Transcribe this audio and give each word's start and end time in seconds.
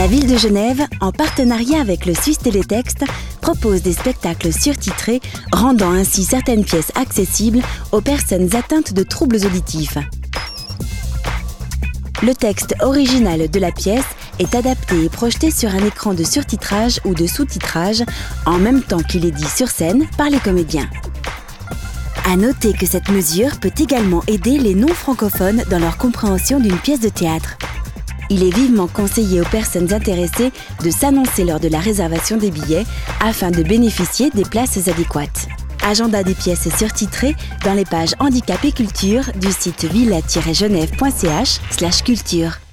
La 0.00 0.06
ville 0.06 0.26
de 0.26 0.38
Genève, 0.38 0.86
en 1.02 1.12
partenariat 1.12 1.78
avec 1.78 2.06
le 2.06 2.14
Suisse 2.14 2.38
Télétexte, 2.38 3.04
propose 3.42 3.82
des 3.82 3.92
spectacles 3.92 4.50
surtitrés, 4.50 5.20
rendant 5.52 5.90
ainsi 5.90 6.24
certaines 6.24 6.64
pièces 6.64 6.90
accessibles 6.94 7.60
aux 7.92 8.00
personnes 8.00 8.56
atteintes 8.56 8.94
de 8.94 9.02
troubles 9.02 9.44
auditifs. 9.44 9.98
Le 12.22 12.34
texte 12.34 12.76
original 12.80 13.50
de 13.50 13.60
la 13.60 13.72
pièce 13.72 14.06
est 14.38 14.54
adapté 14.54 15.04
et 15.04 15.10
projeté 15.10 15.50
sur 15.50 15.68
un 15.68 15.84
écran 15.84 16.14
de 16.14 16.24
surtitrage 16.24 16.98
ou 17.04 17.12
de 17.12 17.26
sous-titrage 17.26 18.02
en 18.46 18.56
même 18.56 18.82
temps 18.82 19.02
qu'il 19.02 19.26
est 19.26 19.30
dit 19.30 19.50
sur 19.54 19.68
scène 19.68 20.06
par 20.16 20.30
les 20.30 20.40
comédiens. 20.40 20.88
À 22.24 22.36
noter 22.36 22.72
que 22.72 22.86
cette 22.86 23.10
mesure 23.10 23.60
peut 23.60 23.72
également 23.78 24.22
aider 24.28 24.56
les 24.56 24.74
non-francophones 24.74 25.62
dans 25.68 25.78
leur 25.78 25.98
compréhension 25.98 26.58
d'une 26.58 26.78
pièce 26.78 27.00
de 27.00 27.10
théâtre. 27.10 27.58
Il 28.30 28.44
est 28.44 28.54
vivement 28.54 28.86
conseillé 28.86 29.40
aux 29.40 29.48
personnes 29.48 29.92
intéressées 29.92 30.52
de 30.84 30.90
s'annoncer 30.90 31.44
lors 31.44 31.58
de 31.58 31.68
la 31.68 31.80
réservation 31.80 32.36
des 32.36 32.52
billets 32.52 32.86
afin 33.20 33.50
de 33.50 33.64
bénéficier 33.64 34.30
des 34.30 34.44
places 34.44 34.88
adéquates. 34.88 35.48
Agenda 35.82 36.22
des 36.22 36.34
pièces 36.34 36.68
surtitrées 36.76 37.34
dans 37.64 37.74
les 37.74 37.84
pages 37.84 38.14
Handicap 38.20 38.64
et 38.64 38.72
Culture 38.72 39.24
du 39.40 39.50
site 39.50 39.84
villa-genève.ch 39.84 42.02
culture. 42.04 42.69